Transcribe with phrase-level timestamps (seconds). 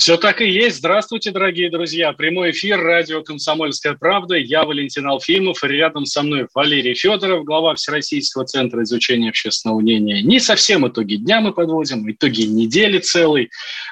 [0.00, 0.78] Все так и есть.
[0.78, 2.14] Здравствуйте, дорогие друзья.
[2.14, 4.34] Прямой эфир радио «Комсомольская правда».
[4.34, 5.62] Я Валентин Алфимов.
[5.62, 10.22] Рядом со мной Валерий Федоров, глава Всероссийского центра изучения общественного мнения.
[10.22, 13.50] Не совсем итоги дня мы подводим, итоги недели целой.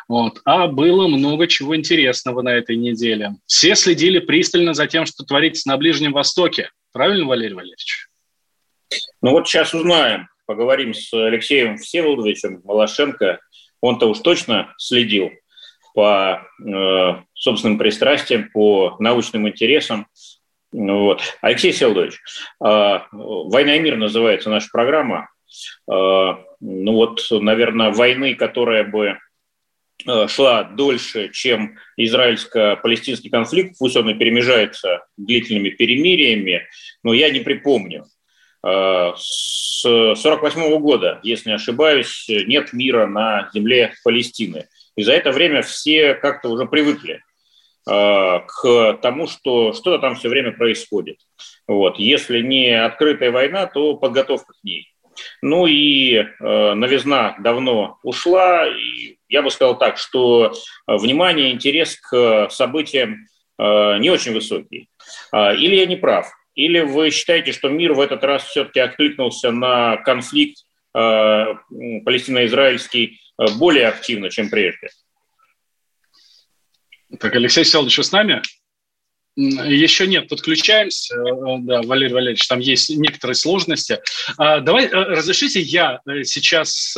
[0.08, 0.40] Вот.
[0.46, 3.32] А было много чего интересного на этой неделе.
[3.44, 6.70] Все следили пристально за тем, что творится на Ближнем Востоке.
[6.90, 8.08] Правильно, Валерий Валерьевич?
[9.20, 10.28] Ну вот сейчас узнаем.
[10.46, 13.40] Поговорим с Алексеем Всеволодовичем Малашенко.
[13.82, 15.32] Он-то уж точно следил
[15.98, 20.06] по э, собственным пристрастиям, по научным интересам.
[20.70, 21.20] Вот.
[21.40, 22.20] Алексей Селдович,
[22.64, 25.28] э, «Война и мир» называется наша программа.
[25.90, 29.18] Э, ну вот, наверное, войны, которая бы
[30.06, 36.68] э, шла дольше, чем израильско-палестинский конфликт, пусть он и перемежается длительными перемириями,
[37.02, 38.04] но я не припомню.
[38.64, 44.68] Э, с 1948 года, если не ошибаюсь, нет мира на земле Палестины–
[44.98, 47.22] и за это время все как-то уже привыкли
[47.88, 51.18] э, к тому, что что-то там все время происходит.
[51.68, 52.00] Вот.
[52.00, 54.92] Если не открытая война, то подготовка к ней.
[55.40, 56.24] Ну и э,
[56.74, 58.66] новизна давно ушла.
[58.66, 60.52] И я бы сказал так, что
[60.88, 64.88] внимание, интерес к событиям э, не очень высокий.
[65.32, 66.28] Э, или я не прав?
[66.56, 73.88] Или вы считаете, что мир в этот раз все-таки откликнулся на конфликт палестино-израильский Э, более
[73.88, 74.90] активно, чем прежде.
[77.18, 78.42] Так, Алексей Селович, с нами?
[79.38, 81.14] Еще нет, подключаемся.
[81.14, 84.00] Э, да, Валерий Валерьевич, там есть некоторые сложности.
[84.36, 86.96] А, давай, э, разрешите я э, сейчас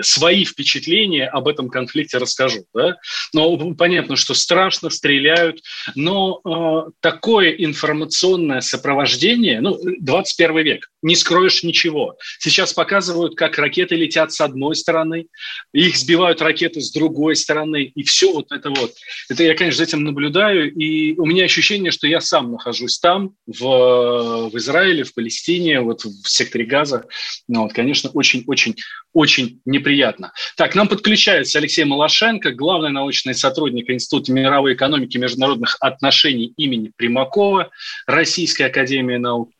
[0.00, 2.64] свои впечатления об этом конфликте расскажу.
[2.74, 2.96] Да?
[3.32, 5.60] Ну, понятно, что страшно, стреляют,
[5.94, 12.16] но такое информационное сопровождение, ну, 21 век, не скроешь ничего.
[12.38, 15.26] Сейчас показывают, как ракеты летят с одной стороны,
[15.72, 18.92] их сбивают ракеты с другой стороны, и все вот это вот.
[19.28, 23.34] Это я, конечно, за этим наблюдаю, и у меня ощущение, что я сам нахожусь там,
[23.46, 27.06] в, в Израиле, в Палестине, вот в секторе Газа.
[27.48, 30.32] Ну, вот, конечно, очень-очень-очень неприятно.
[30.56, 36.92] Так, нам подключается Алексей Малашенко, главный научный сотрудник Института мировой экономики и международных отношений имени
[36.96, 37.70] Примакова,
[38.06, 39.50] Российской академии наук.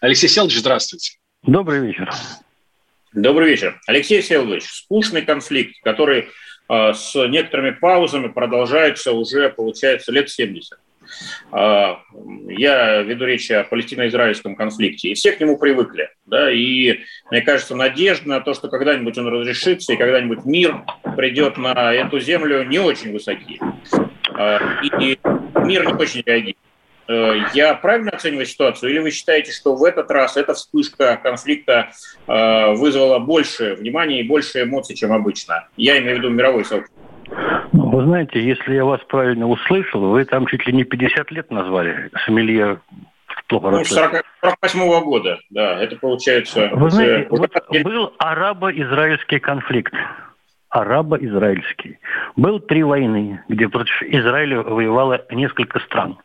[0.00, 1.18] Алексей Селович, здравствуйте.
[1.42, 2.10] Добрый вечер.
[3.12, 3.80] Добрый вечер.
[3.86, 6.28] Алексей Селович, скучный конфликт, который
[6.68, 10.78] э, с некоторыми паузами продолжается уже, получается, лет 70.
[11.50, 12.00] А,
[12.48, 16.10] я веду речь о палестино-израильском конфликте, и все к нему привыкли.
[16.26, 17.00] Да, и
[17.30, 20.84] мне кажется, надежда на то, что когда-нибудь он разрешится, и когда-нибудь мир
[21.16, 23.60] придет на эту землю, не очень высоки.
[24.34, 25.18] А, и
[25.64, 26.56] мир не очень реагирует.
[27.08, 31.90] Э, я правильно оцениваю ситуацию, или вы считаете, что в этот раз эта вспышка конфликта
[32.26, 35.68] э, вызвала больше внимания и больше эмоций, чем обычно?
[35.76, 37.01] Я имею в виду мировой сообщество.
[37.72, 41.50] Ну, вы знаете, если я вас правильно услышал, вы там чуть ли не 50 лет
[41.50, 42.10] назвали.
[42.26, 42.80] Сомелье
[43.48, 46.70] плохо ну, 48 -го года, да, это получается...
[46.72, 47.50] Вы знаете, вот
[47.82, 49.94] был арабо-израильский конфликт.
[50.68, 51.98] Арабо-израильский.
[52.36, 56.18] Был три войны, где против Израиля воевало несколько стран.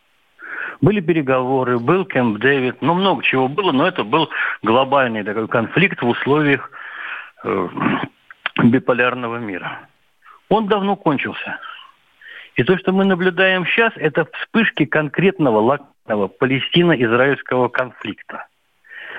[0.79, 4.29] Были переговоры, был Кэмп Дэвид, ну, много чего было, но это был
[4.63, 6.71] глобальный такой конфликт в условиях
[7.43, 7.67] э,
[8.63, 9.87] биполярного мира
[10.49, 11.59] он давно кончился.
[12.55, 18.47] И то, что мы наблюдаем сейчас, это вспышки конкретного локального палестино-израильского конфликта,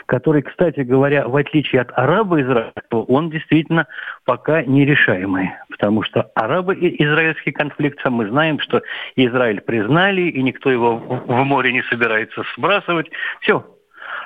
[0.06, 3.86] который, кстати говоря, в отличие от арабо-израильского, он действительно
[4.24, 5.52] пока нерешаемый.
[5.70, 8.82] Потому что арабо-израильский конфликт, мы знаем, что
[9.14, 13.08] Израиль признали, и никто его в море не собирается сбрасывать.
[13.40, 13.64] Все,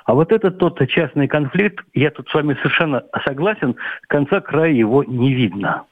[0.05, 3.77] а вот этот тот частный конфликт, я тут с вами совершенно согласен,
[4.09, 5.85] конца края его не видно.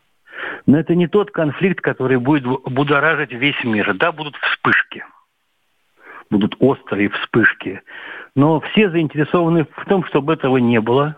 [0.67, 3.95] Но это не тот конфликт, который будет будоражить весь мир.
[3.95, 5.05] Да, будут вспышки.
[6.31, 7.83] Будут острые вспышки.
[8.35, 11.17] Но все заинтересованы в том, чтобы этого не было.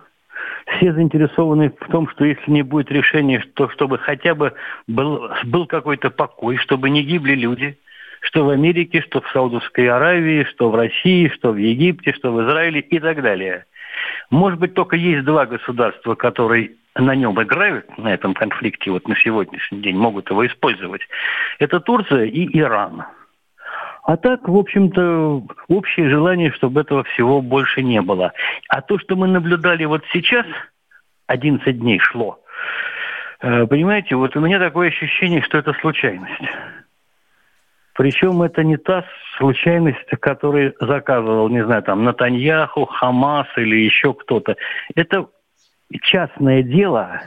[0.67, 4.55] Все заинтересованы в том, что если не будет решения, то чтобы хотя бы
[4.87, 7.79] был, был какой-то покой, чтобы не гибли люди,
[8.21, 12.43] что в Америке, что в Саудовской Аравии, что в России, что в Египте, что в
[12.43, 13.67] Израиле и так далее.
[14.31, 19.17] Может быть, только есть два государства, которые на нем играют, на этом конфликте вот на
[19.17, 21.03] сегодняшний день, могут его использовать,
[21.59, 23.05] это Турция и Иран.
[24.05, 28.33] А так, в общем-то, общее желание, чтобы этого всего больше не было.
[28.69, 30.44] А то, что мы наблюдали вот сейчас,
[31.29, 32.41] 11 дней шло,
[33.41, 36.43] э, понимаете, вот у меня такое ощущение, что это случайность.
[37.95, 39.05] Причем это не та
[39.37, 44.56] случайность, которую заказывал, не знаю, там, Натаньяху, Хамас или еще кто-то.
[44.97, 45.29] Это
[46.00, 47.21] частное дело,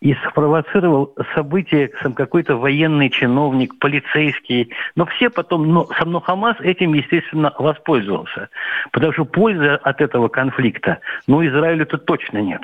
[0.00, 4.70] и спровоцировал событие сам какой-то военный чиновник, полицейский.
[4.94, 8.50] Но все потом, но сам но Хамас этим, естественно, воспользовался.
[8.92, 12.60] Потому что пользы от этого конфликта, ну, Израилю-то точно нет.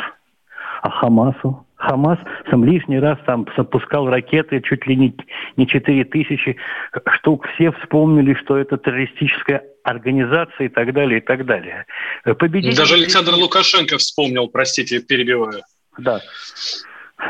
[0.82, 1.64] А Хамасу?
[1.82, 2.18] Хамас
[2.48, 5.16] сам лишний раз там запускал ракеты, чуть ли не,
[5.56, 6.56] не 4 тысячи
[7.16, 7.46] штук.
[7.54, 11.86] Все вспомнили, что это террористическая организация и так далее, и так далее.
[12.38, 12.76] Победители...
[12.76, 15.62] Даже Александр Лукашенко вспомнил, простите, перебиваю.
[15.98, 16.20] Да.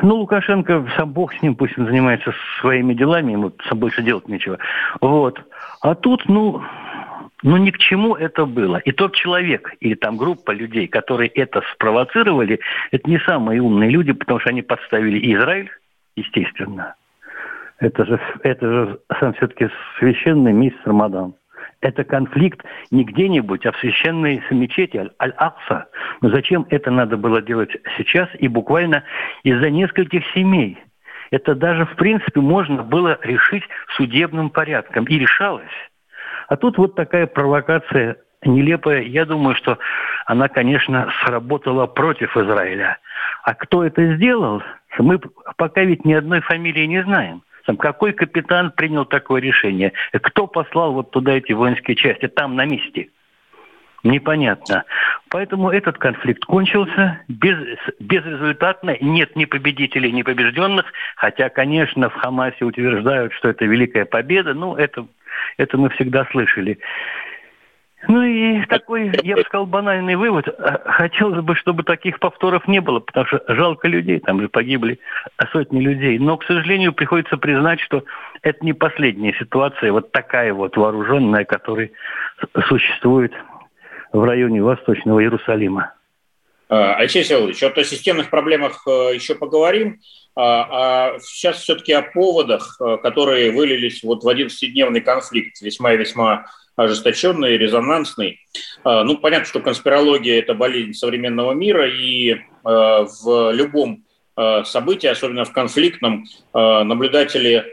[0.03, 4.59] Ну, Лукашенко, сам бог с ним, пусть он занимается своими делами, ему больше делать нечего.
[5.01, 5.41] Вот.
[5.81, 6.63] А тут, ну,
[7.43, 8.79] ну ни к чему это было.
[8.79, 12.61] И тот человек или там группа людей, которые это спровоцировали,
[12.91, 15.71] это не самые умные люди, потому что они подставили Израиль,
[16.17, 16.95] естественно.
[17.79, 19.69] Это же, это же сам все-таки
[19.99, 21.35] священный месяц Рамадан
[21.83, 25.89] это конфликт не где-нибудь, а в священной мечети Аль-Акса.
[26.21, 29.03] Но зачем это надо было делать сейчас и буквально
[29.43, 30.79] из-за нескольких семей?
[31.31, 33.65] Это даже, в принципе, можно было решить
[33.97, 35.05] судебным порядком.
[35.05, 35.65] И решалось.
[36.49, 39.03] А тут вот такая провокация нелепая.
[39.03, 39.79] Я думаю, что
[40.27, 42.99] она, конечно, сработала против Израиля.
[43.45, 44.63] А кто это сделал,
[44.99, 45.19] мы
[45.57, 47.43] пока ведь ни одной фамилии не знаем.
[47.67, 49.93] Там, какой капитан принял такое решение?
[50.13, 52.27] Кто послал вот туда эти воинские части?
[52.27, 53.09] Там, на месте.
[54.05, 54.85] Непонятно.
[55.31, 57.57] Поэтому этот конфликт кончился без,
[58.01, 58.97] безрезультатно.
[59.01, 60.87] Нет ни победителей, ни побежденных.
[61.15, 64.55] Хотя, конечно, в Хамасе утверждают, что это великая победа.
[64.55, 65.07] Ну, это,
[65.57, 66.79] это мы всегда слышали.
[68.09, 70.49] Ну и такой, я бы сказал, банальный вывод.
[70.87, 74.99] Хотелось бы, чтобы таких повторов не было, потому что жалко людей, там же погибли
[75.53, 76.19] сотни людей.
[76.19, 78.05] Но, к сожалению, приходится признать, что
[78.43, 81.91] это не последняя ситуация, вот такая вот вооруженная, которая
[82.67, 83.33] существует
[84.13, 85.93] в районе Восточного Иерусалима.
[86.73, 90.01] А, Алексей Всеволодович, вот о системных проблемах э, еще поговорим.
[90.35, 95.99] А, а сейчас все-таки о поводах, э, которые вылились вот в 11-дневный конфликт, весьма и
[95.99, 98.41] весьма ожесточенный, резонансный.
[98.85, 105.07] А, ну, понятно, что конспирология– это болезнь современного мира, и а, в любом а, событии,
[105.07, 107.65] особенно в конфликтном, наблюдатели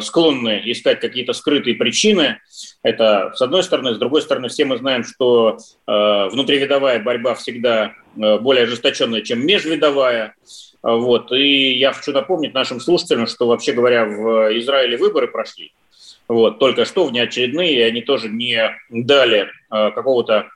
[0.00, 2.40] склонны искать какие-то скрытые причины.
[2.82, 3.94] Это с одной стороны.
[3.94, 10.34] С другой стороны, все мы знаем, что внутривидовая борьба всегда более ожесточенная, чем межвидовая.
[10.82, 11.32] Вот.
[11.32, 15.72] И я хочу напомнить нашим слушателям, что, вообще говоря, в Израиле выборы прошли
[16.28, 20.48] вот, только что внеочередные, они тоже не дали э, какого-то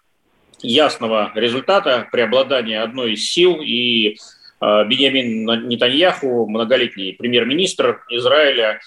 [0.61, 4.17] ясного результата преобладания одной из сил, и э,
[4.63, 8.79] Беньямин Нетаньяху, многолетний премьер-министр Израиля,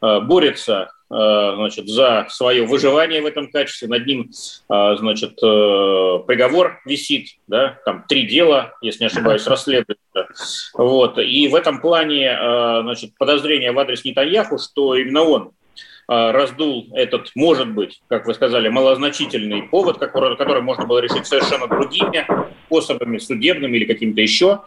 [0.00, 3.88] э, борется э, значит, за свое выживание в этом качестве.
[3.88, 10.28] Над ним э, значит, э, приговор висит, да, там три дела, если не ошибаюсь, расследуется.
[10.74, 11.18] Вот.
[11.18, 12.38] И в этом плане
[12.82, 15.50] значит, подозрение в адрес Нетаньяху, что именно он
[16.08, 22.26] раздул этот, может быть, как вы сказали, малозначительный повод, который, можно было решить совершенно другими
[22.66, 24.60] способами, судебными или какими-то еще.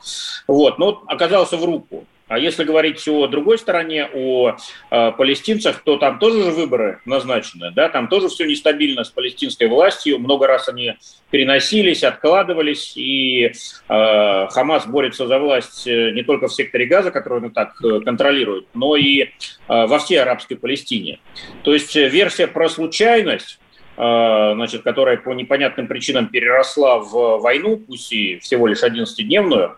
[0.48, 0.80] Вот.
[0.80, 4.56] Но оказался в руку а если говорить о другой стороне, о
[4.92, 9.68] э, палестинцах, то там тоже же выборы назначены, да, там тоже все нестабильно с палестинской
[9.68, 10.94] властью, много раз они
[11.32, 13.52] переносились, откладывались, и
[13.90, 18.00] э, Хамас борется за власть э, не только в секторе Газа, который он так э,
[18.02, 19.28] контролирует, но и э,
[19.68, 21.20] во всей арабской Палестине.
[21.64, 23.60] То есть э, версия про случайность
[24.00, 29.76] значит, которая по непонятным причинам переросла в войну, пусть и всего лишь 11-дневную,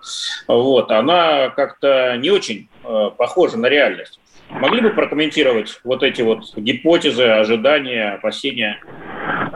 [0.48, 4.20] вот, она как-то не очень э, похожа на реальность.
[4.51, 8.80] Могли бы прокомментировать вот эти вот гипотезы, ожидания, опасения?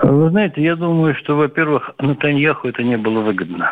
[0.01, 3.71] Вы знаете, я думаю, что, во-первых, Натаньяху это не было выгодно.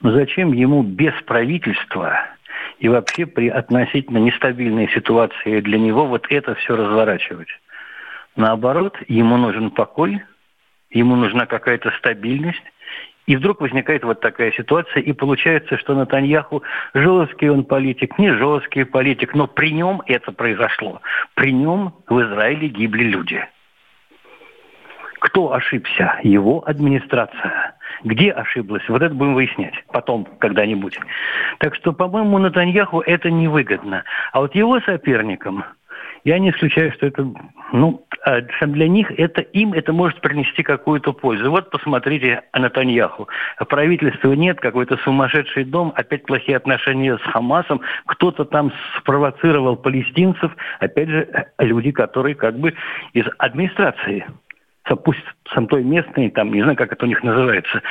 [0.00, 2.20] Но зачем ему без правительства
[2.78, 7.48] и вообще при относительно нестабильной ситуации для него вот это все разворачивать?
[8.36, 10.22] Наоборот, ему нужен покой,
[10.90, 12.62] ему нужна какая-то стабильность.
[13.26, 16.62] И вдруг возникает вот такая ситуация, и получается, что Натаньяху
[16.92, 21.00] жесткий он политик, не жесткий политик, но при нем это произошло.
[21.34, 23.46] При нем в Израиле гибли люди.
[25.20, 26.20] Кто ошибся?
[26.22, 27.76] Его администрация.
[28.02, 28.86] Где ошиблась?
[28.90, 30.98] Вот это будем выяснять потом, когда-нибудь.
[31.60, 34.04] Так что, по-моему, Натаньяху это невыгодно.
[34.32, 35.64] А вот его соперникам,
[36.24, 37.26] я не исключаю, что это,
[37.72, 41.50] ну, а для них это, им это может принести какую-то пользу.
[41.50, 43.28] Вот посмотрите Натаньяху.
[43.68, 51.08] Правительства нет, какой-то сумасшедший дом, опять плохие отношения с Хамасом, кто-то там спровоцировал палестинцев, опять
[51.08, 52.74] же, люди, которые как бы
[53.12, 54.26] из администрации
[55.04, 57.82] пусть сам той местный, там, не знаю, как это у них называется.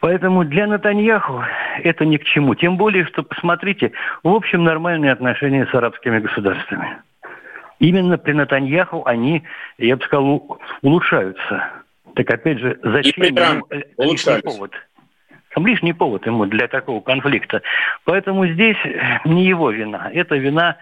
[0.00, 1.44] Поэтому для Натаньяху
[1.82, 2.56] это ни к чему.
[2.56, 3.92] Тем более, что, посмотрите,
[4.24, 6.98] в общем, нормальные отношения с арабскими государствами.
[7.82, 9.42] Именно при Натаньяху они,
[9.76, 11.68] я бы сказал, улучшаются.
[12.14, 13.66] Так опять же, зачем ему
[13.98, 14.72] лишний повод?
[15.52, 17.60] Там лишний повод ему для такого конфликта.
[18.04, 18.76] Поэтому здесь
[19.24, 20.08] не его вина.
[20.14, 20.76] Это вина,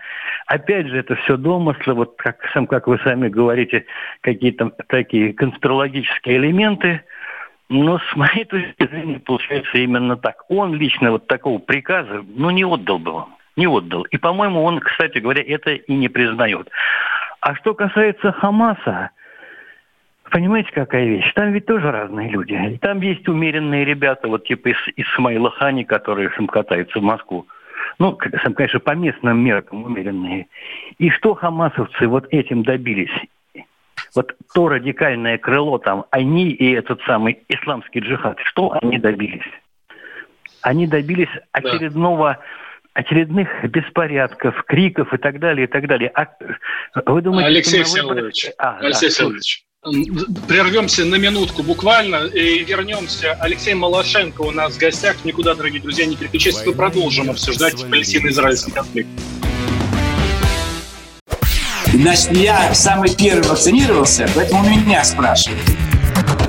[0.45, 3.87] опять же, это все домыслы, вот как, сам, как вы сами говорите,
[4.21, 7.01] какие-то такие конспирологические элементы.
[7.71, 10.45] Но с моей точки зрения получается именно так.
[10.51, 13.40] Он лично вот такого приказа, ну, не отдал бы вам.
[13.57, 14.03] Не отдал.
[14.05, 16.69] И, по-моему, он, кстати говоря, это и не признает.
[17.41, 19.11] А что касается Хамаса,
[20.31, 21.33] Понимаете, какая вещь?
[21.35, 22.79] Там ведь тоже разные люди.
[22.81, 27.47] Там есть умеренные ребята, вот типа из Исмаила Хани, которые катаются в Москву.
[27.99, 30.47] Ну, конечно, по местным меркам умеренные.
[30.99, 33.11] И что хамасовцы вот этим добились?
[34.15, 39.47] Вот то радикальное крыло там, они и этот самый исламский джихад, что они добились?
[40.63, 42.39] Они добились очередного
[42.95, 46.11] очередных беспорядков, криков и так далее, и так далее.
[46.11, 46.29] А
[47.07, 49.65] вы думаете, Алексей Всеволодович, а, Алексей да, Всеволодович,
[50.47, 53.33] Прервемся на минутку буквально и вернемся.
[53.41, 55.25] Алексей Малашенко у нас в гостях.
[55.25, 56.67] Никуда, дорогие друзья, не переключайтесь.
[56.67, 59.09] Мы продолжим обсуждать палестино-израильский конфликт.
[61.87, 65.90] Значит, я самый первый вакцинировался, поэтому меня спрашивают.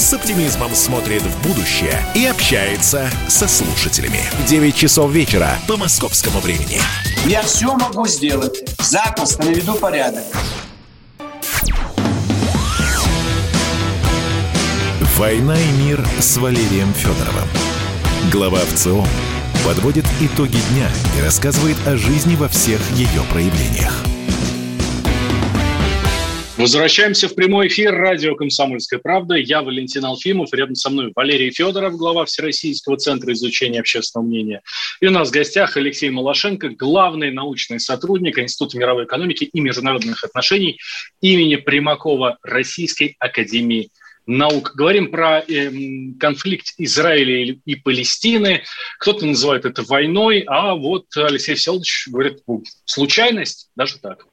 [0.00, 4.20] с оптимизмом смотрит в будущее и общается со слушателями.
[4.46, 6.80] 9 часов вечера по московскому времени.
[7.26, 8.62] Я все могу сделать.
[8.78, 10.24] Запросто наведу порядок.
[15.16, 17.48] «Война и мир» с Валерием Федоровым.
[18.30, 19.04] Глава ВЦО
[19.64, 24.04] подводит итоги дня и рассказывает о жизни во всех ее проявлениях.
[26.58, 29.34] Возвращаемся в прямой эфир радио «Комсомольская правда».
[29.34, 34.62] Я Валентин Алфимов, рядом со мной Валерий Федоров, глава Всероссийского центра изучения общественного мнения.
[35.02, 40.24] И у нас в гостях Алексей Малашенко, главный научный сотрудник Института мировой экономики и международных
[40.24, 40.78] отношений
[41.20, 43.90] имени Примакова Российской академии
[44.24, 44.72] наук.
[44.74, 45.70] Говорим про э,
[46.18, 48.62] конфликт Израиля и Палестины.
[48.98, 54.24] Кто-то называет это войной, а вот Алексей Всеволодович говорит, ну, случайность, даже так.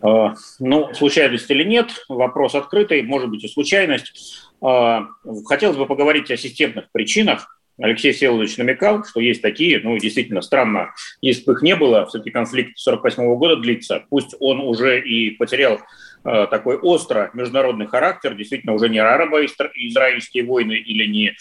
[0.00, 4.42] А, ну, случайность или нет, вопрос открытый, может быть и случайность.
[4.60, 5.06] А,
[5.46, 7.54] хотелось бы поговорить о системных причинах.
[7.80, 12.30] Алексей Всеволодович намекал, что есть такие, ну, действительно странно, если бы их не было, все-таки
[12.30, 15.78] конфликт 48 года длится, пусть он уже и потерял
[16.24, 21.36] Э, такой остро международный характер, действительно уже не арабо-израильские войны или не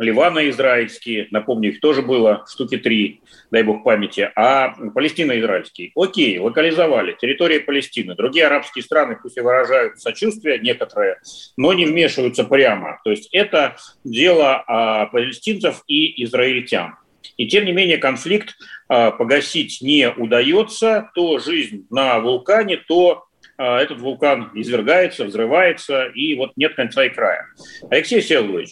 [0.00, 5.92] Ливано-израильские, напомню, их тоже было штуки три, дай бог памяти, а Палестино-израильские.
[5.94, 8.14] Окей, локализовали территорию Палестины.
[8.14, 11.18] Другие арабские страны пусть и выражают сочувствие некоторые,
[11.58, 12.98] но не вмешиваются прямо.
[13.04, 16.96] То есть это дело а, палестинцев и израильтян.
[17.36, 18.54] И тем не менее конфликт
[18.88, 21.10] а, погасить не удается.
[21.14, 23.26] То жизнь на вулкане, то
[23.60, 27.46] этот вулкан извергается, взрывается, и вот нет конца и края.
[27.90, 28.70] Алексей Всеволодович,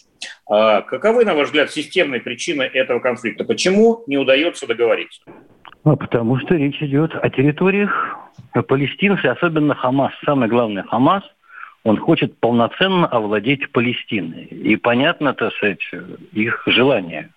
[0.48, 3.44] а каковы, на ваш взгляд, системные причины этого конфликта?
[3.44, 5.20] Почему не удается договориться?
[5.84, 8.16] А потому что речь идет о территориях
[8.66, 10.12] палестинцы, особенно Хамас.
[10.24, 11.22] Самое главное, Хамас,
[11.84, 14.44] он хочет полноценно овладеть Палестиной.
[14.44, 15.82] И понятно, так сказать,
[16.32, 17.30] их желание.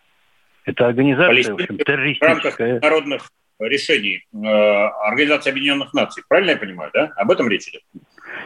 [0.65, 2.79] Это организация, Палестина в общем, террористическая.
[2.79, 3.29] В рамках народных
[3.67, 6.23] решений э, Организации Объединенных Наций.
[6.27, 7.11] Правильно я понимаю, да?
[7.15, 7.81] Об этом речь идет?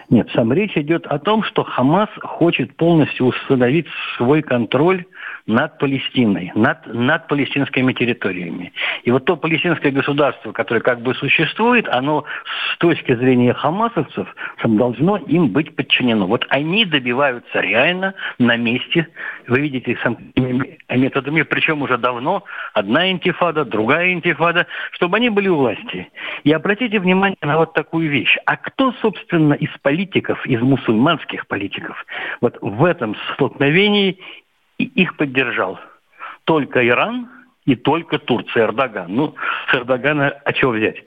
[0.09, 5.05] Нет, сам речь идет о том, что Хамас хочет полностью установить свой контроль
[5.47, 8.73] над Палестиной, над, над палестинскими территориями.
[9.03, 12.25] И вот то палестинское государство, которое как бы существует, оно
[12.73, 14.27] с точки зрения хамасовцев
[14.63, 16.25] должно им быть подчинено.
[16.25, 19.07] Вот они добиваются реально на месте,
[19.47, 19.97] вы видите,
[20.89, 26.09] методами, причем уже давно, одна интифада, другая интифада, чтобы они были у власти.
[26.43, 28.35] И обратите внимание на вот такую вещь.
[28.45, 32.03] А кто, собственно, из политиков, из мусульманских политиков,
[32.41, 34.17] вот в этом столкновении
[34.83, 35.79] их поддержал?
[36.43, 37.29] Только Иран
[37.65, 39.13] и только Турция, Эрдоган.
[39.13, 39.35] Ну,
[39.69, 40.97] с Эрдогана о чем взять?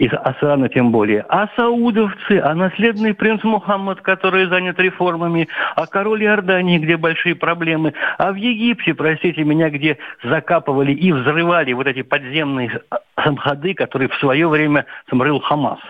[0.00, 5.46] из Асана тем более, а саудовцы, а наследный принц Мухаммад, который занят реформами,
[5.76, 11.74] а король Иордании, где большие проблемы, а в Египте, простите меня, где закапывали и взрывали
[11.74, 12.80] вот эти подземные
[13.22, 15.80] самходы, которые в свое время самрыл Хамас.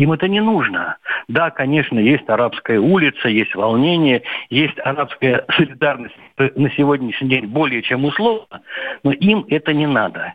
[0.00, 0.96] Им это не нужно.
[1.28, 8.06] Да, конечно, есть арабская улица, есть волнение, есть арабская солидарность на сегодняшний день более чем
[8.06, 8.62] условно,
[9.04, 10.32] но им это не надо.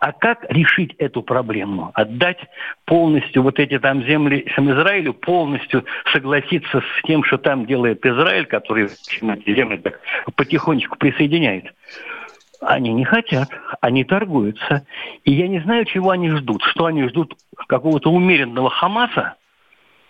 [0.00, 1.92] А как решить эту проблему?
[1.94, 2.40] Отдать
[2.84, 8.46] полностью вот эти там земли сам Израилю, полностью согласиться с тем, что там делает Израиль,
[8.46, 10.00] который эти земли так
[10.34, 11.72] потихонечку присоединяет?
[12.60, 13.48] Они не хотят,
[13.80, 14.86] они торгуются.
[15.24, 16.62] И я не знаю, чего они ждут.
[16.62, 17.34] Что они ждут
[17.68, 19.34] какого-то умеренного Хамаса?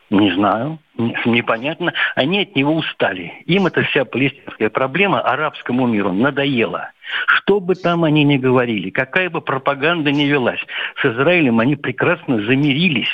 [0.09, 1.93] Не знаю, непонятно.
[2.15, 3.43] Они от него устали.
[3.47, 6.91] Им эта вся палестинская проблема арабскому миру надоела.
[7.27, 10.61] Что бы там они ни говорили, какая бы пропаганда ни велась,
[11.03, 13.13] с Израилем они прекрасно замирились.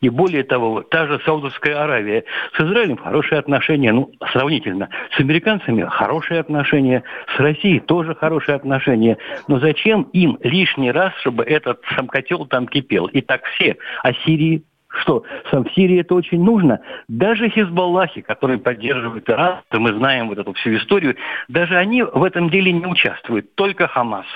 [0.00, 2.24] И более того, та же Саудовская Аравия
[2.56, 4.88] с Израилем хорошие отношения, ну, сравнительно.
[5.16, 7.02] С американцами хорошие отношения,
[7.36, 9.18] с Россией тоже хорошие отношения.
[9.48, 13.06] Но зачем им лишний раз, чтобы этот сам котел там кипел?
[13.06, 13.76] И так все.
[14.02, 14.64] А Сирии
[15.02, 16.80] что, сам в Сирии это очень нужно.
[17.08, 21.16] Даже Хизбаллахи, которые поддерживают Иран, то мы знаем вот эту всю историю,
[21.48, 24.26] даже они в этом деле не участвуют, только Хамас.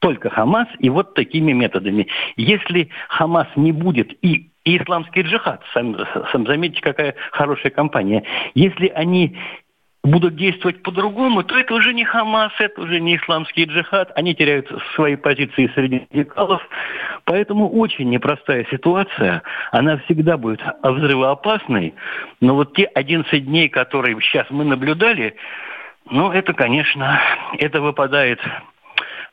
[0.00, 2.08] Только Хамас и вот такими методами.
[2.36, 5.96] Если Хамас не будет и и исламский джихад, сам,
[6.32, 8.24] сам заметьте, какая хорошая компания.
[8.54, 9.36] Если они
[10.02, 14.12] будут действовать по-другому, то это уже не Хамас, это уже не исламский джихад.
[14.16, 16.62] Они теряют свои позиции среди радикалов.
[17.24, 19.42] Поэтому очень непростая ситуация.
[19.72, 21.94] Она всегда будет взрывоопасной.
[22.40, 25.36] Но вот те 11 дней, которые сейчас мы наблюдали,
[26.10, 27.18] ну, это, конечно,
[27.58, 28.40] это выпадает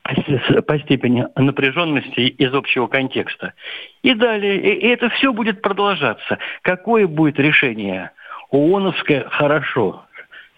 [0.03, 3.53] по степени напряженности из общего контекста.
[4.01, 6.39] И далее, и это все будет продолжаться.
[6.63, 8.11] Какое будет решение?
[8.49, 10.03] ООНовское хорошо,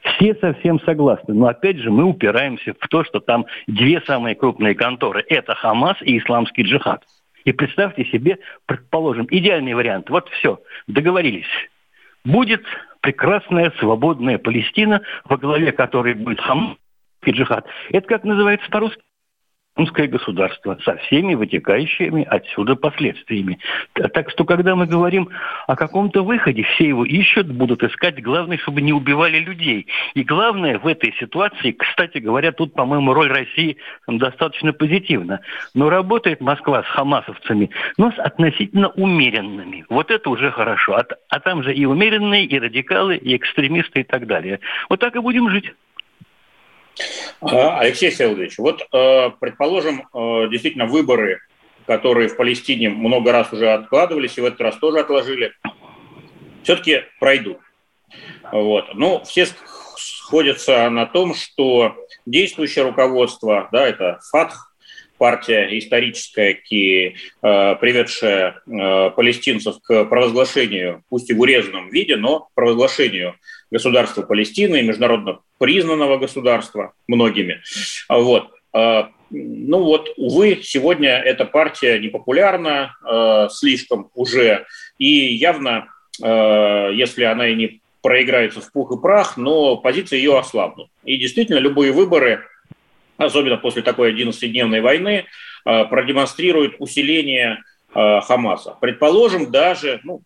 [0.03, 1.33] все совсем согласны.
[1.33, 5.23] Но опять же мы упираемся в то, что там две самые крупные конторы.
[5.27, 7.03] Это Хамас и Исламский джихад.
[7.45, 10.09] И представьте себе, предположим, идеальный вариант.
[10.09, 11.45] Вот все, договорились.
[12.23, 12.63] Будет
[13.01, 16.77] прекрасная свободная Палестина, во главе которой будет Хамас
[17.25, 17.67] и джихад.
[17.91, 19.01] Это как называется по-русски?
[19.75, 23.59] Исламское государство со всеми вытекающими отсюда последствиями.
[23.93, 25.29] Так что, когда мы говорим
[25.67, 28.21] о каком-то выходе, все его ищут, будут искать.
[28.21, 29.87] Главное, чтобы не убивали людей.
[30.13, 35.41] И главное в этой ситуации, кстати говоря, тут, по-моему, роль России достаточно позитивна.
[35.73, 39.85] Но работает Москва с хамасовцами, но с относительно умеренными.
[39.89, 40.95] Вот это уже хорошо.
[40.95, 44.59] А, а там же и умеренные, и радикалы, и экстремисты и так далее.
[44.89, 45.73] Вот так и будем жить.
[47.41, 51.39] А, Алексей Селович, вот, э, предположим, э, действительно выборы,
[51.85, 55.53] которые в Палестине много раз уже откладывались, и в этот раз тоже отложили,
[56.63, 57.57] все-таки пройдут.
[58.51, 58.93] Вот.
[58.93, 59.47] Ну, все
[59.97, 64.72] сходятся на том, что действующее руководство, да, это ФАТХ,
[65.17, 73.35] партия историческая, э, приведшая э, палестинцев к провозглашению, пусть и в урезанном виде, но провозглашению
[73.71, 77.61] государства Палестины, международно признанного государства многими.
[78.09, 78.51] Вот.
[78.73, 84.65] Э, ну вот, увы, сегодня эта партия непопулярна э, слишком уже,
[84.99, 85.87] и явно,
[86.21, 90.89] э, если она и не проиграется в пух и прах, но позиции ее ослабнут.
[91.03, 92.43] И действительно, любые выборы
[93.17, 95.25] особенно после такой 11-дневной войны,
[95.65, 98.75] э, продемонстрирует усиление э, Хамаса.
[98.81, 100.21] Предположим, даже, ну,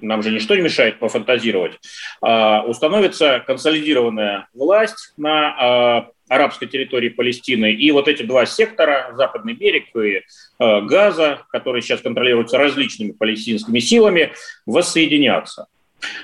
[0.00, 1.78] нам же ничто не мешает пофантазировать,
[2.24, 9.94] э, установится консолидированная власть на арабской территории Палестины, и вот эти два сектора, Западный берег
[9.94, 10.22] и
[10.58, 14.32] Газа, которые сейчас контролируются различными палестинскими силами,
[14.66, 15.68] воссоединятся.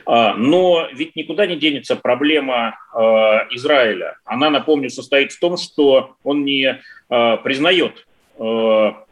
[0.06, 4.16] А, но ведь никуда не денется проблема а, Израиля.
[4.24, 9.04] Она, напомню, состоит в том, что он не а, признает, что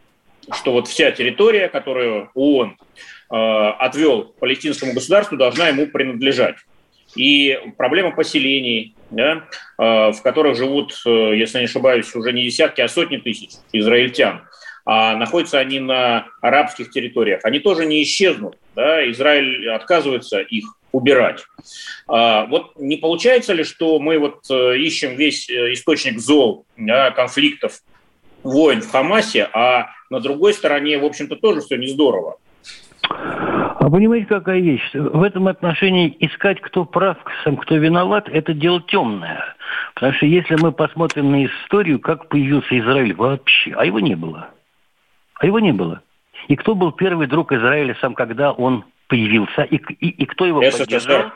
[0.72, 2.76] вот вся территория, которую ООН
[3.28, 6.56] отвел палестинскому государству, должна ему принадлежать.
[7.14, 9.44] и проблема поселений, да,
[9.78, 14.40] в которых живут, если не ошибаюсь, уже не десятки, а сотни тысяч израильтян
[14.84, 18.56] а находятся они на арабских территориях, они тоже не исчезнут.
[18.80, 19.10] Да?
[19.10, 21.44] Израиль отказывается их убирать.
[22.08, 27.10] А, вот не получается ли, что мы вот э, ищем весь э, источник зол, да,
[27.10, 27.80] конфликтов,
[28.42, 32.38] войн в Хамасе, а на другой стороне, в общем-то, тоже все не здорово?
[33.02, 34.90] А понимаете, какая вещь?
[34.94, 39.44] В этом отношении искать, кто прав, сам кто виноват, это дело темное.
[39.94, 44.48] Потому что если мы посмотрим на историю, как появился Израиль вообще, а его не было–
[45.40, 46.02] а его не было.
[46.48, 49.62] И кто был первый друг Израиля сам, когда он появился?
[49.62, 50.78] И, и, и кто его СССР.
[50.78, 51.32] поддержал?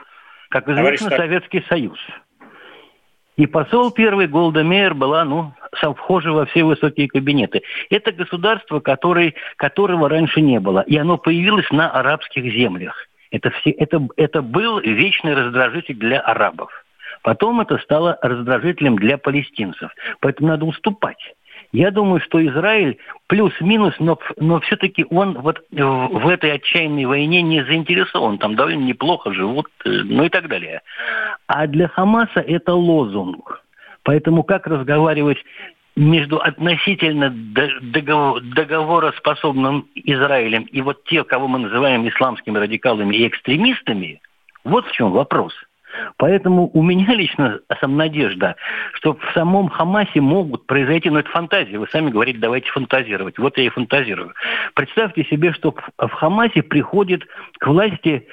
[0.50, 1.98] Как известно, Советский Союз.
[3.36, 7.62] И посол первый Голда Мейер была, ну, сам вхожа во все высокие кабинеты.
[7.90, 10.80] Это государство, который, которого раньше не было.
[10.86, 13.08] И оно появилось на арабских землях.
[13.32, 16.70] Это, все, это, это был вечный раздражитель для арабов.
[17.22, 19.90] Потом это стало раздражителем для палестинцев.
[20.20, 21.34] Поэтому надо уступать.
[21.74, 27.64] Я думаю, что Израиль плюс-минус, но, но все-таки он вот в этой отчаянной войне не
[27.64, 28.38] заинтересован.
[28.38, 30.82] Там довольно неплохо живут, э, ну и так далее.
[31.48, 33.60] А для Хамаса это лозунг.
[34.04, 35.38] Поэтому как разговаривать
[35.96, 44.20] между относительно договороспособным Израилем и вот те, кого мы называем исламскими радикалами и экстремистами,
[44.62, 45.52] вот в чем вопрос–
[46.16, 48.56] Поэтому у меня лично сам надежда,
[48.94, 53.38] что в самом Хамасе могут произойти, но это фантазия, вы сами говорите, давайте фантазировать.
[53.38, 54.34] Вот я и фантазирую.
[54.74, 57.26] Представьте себе, что в Хамасе приходит
[57.58, 58.26] к власти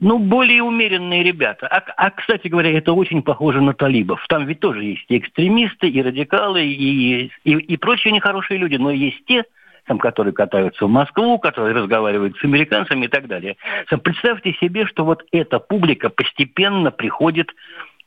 [0.00, 1.66] ну, более умеренные ребята.
[1.68, 4.24] А, а, кстати говоря, это очень похоже на талибов.
[4.28, 8.76] Там ведь тоже есть и экстремисты, и радикалы, и, и, и прочие нехорошие люди.
[8.76, 9.44] Но есть те,
[9.86, 13.56] там, которые катаются в Москву, которые разговаривают с американцами и так далее.
[14.02, 17.52] Представьте себе, что вот эта публика постепенно приходит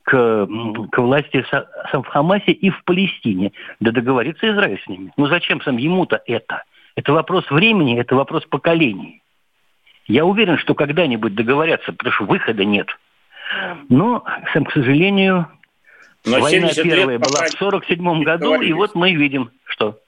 [0.03, 0.47] к,
[0.91, 1.45] к власти
[1.93, 3.51] в Хамасе и в Палестине.
[3.79, 5.11] Да договорится Израиль с ними.
[5.17, 6.63] Ну зачем сам ему-то это?
[6.95, 9.21] Это вопрос времени, это вопрос поколений.
[10.07, 12.87] Я уверен, что когда-нибудь договорятся, потому что выхода нет.
[13.87, 15.47] Но, сам, к сожалению,
[16.25, 19.99] Но война первая была в 1947 году, и вот мы видим, что...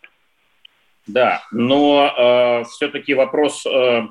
[1.07, 4.01] Да, но э, все-таки вопрос э,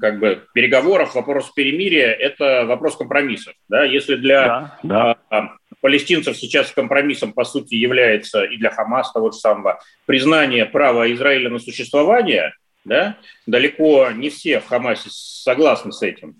[0.00, 3.54] как бы переговоров, вопрос перемирия– это вопрос компромиссов.
[3.68, 3.84] Да?
[3.84, 5.38] Если для да, да.
[5.38, 5.40] Э,
[5.80, 11.50] палестинцев сейчас компромиссом, по сути, является и для Хамаса того же самого признание права Израиля
[11.50, 12.52] на существование,
[12.84, 16.36] да, далеко не все в Хамасе согласны с этим,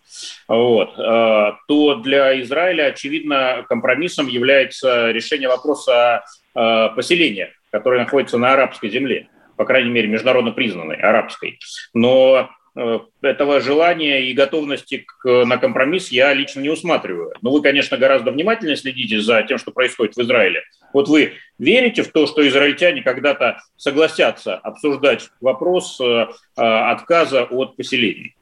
[0.49, 8.39] вот, э, то для Израиля, очевидно, компромиссом является решение вопроса о э, поселениях, которые находятся
[8.39, 9.29] на арабской земле
[9.61, 11.59] по крайней мере, международно признанной, арабской.
[11.93, 17.35] Но э, этого желания и готовности к, на компромисс я лично не усматриваю.
[17.43, 20.63] Но вы, конечно, гораздо внимательнее следите за тем, что происходит в Израиле.
[20.95, 26.29] Вот вы верите в то, что израильтяне когда-то согласятся обсуждать вопрос э, э,
[26.63, 28.35] отказа от поселений?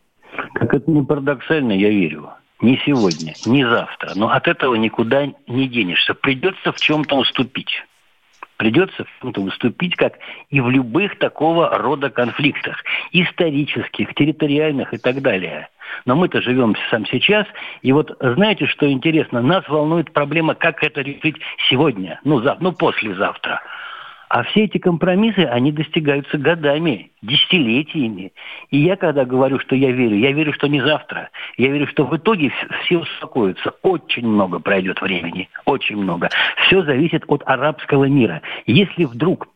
[0.54, 2.30] Как это не парадоксально, я верю.
[2.60, 4.12] Не сегодня, не завтра.
[4.14, 6.14] Но от этого никуда не денешься.
[6.14, 7.82] Придется в чем-то уступить
[8.58, 10.18] придется в чем-то выступить, как
[10.50, 15.68] и в любых такого рода конфликтах, исторических, территориальных и так далее.
[16.04, 17.46] Но мы-то живем сам сейчас,
[17.80, 21.36] и вот знаете, что интересно, нас волнует проблема, как это решить
[21.70, 23.62] сегодня, ну, за, ну послезавтра.
[24.28, 28.32] А все эти компромиссы, они достигаются годами, десятилетиями.
[28.70, 31.30] И я, когда говорю, что я верю, я верю, что не завтра.
[31.56, 32.52] Я верю, что в итоге
[32.84, 33.72] все успокоятся.
[33.82, 36.28] Очень много пройдет времени, очень много.
[36.66, 38.42] Все зависит от арабского мира.
[38.66, 39.48] Если вдруг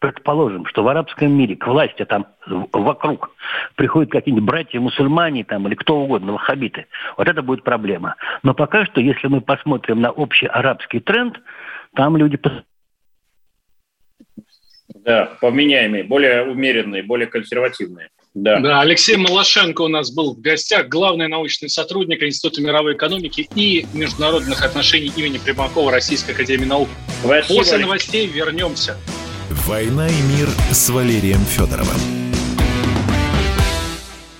[0.00, 3.30] предположим, что в арабском мире к власти там вокруг
[3.76, 8.16] приходят какие-нибудь братья-мусульмане там, или кто угодно, ваххабиты, вот это будет проблема.
[8.42, 11.40] Но пока что, если мы посмотрим на общий арабский тренд,
[11.94, 12.36] там люди
[14.94, 18.08] да, поменяемые, более умеренные, более консервативные.
[18.32, 18.60] Да.
[18.60, 23.86] да, Алексей Малашенко у нас был в гостях, главный научный сотрудник Института мировой экономики и
[23.92, 26.88] международных отношений имени Примакова Российской Академии Наук.
[27.24, 28.96] Спасибо, После новостей вернемся.
[29.66, 32.29] «Война и мир» с Валерием Федоровым.